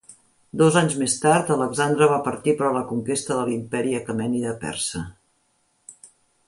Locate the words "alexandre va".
1.55-2.17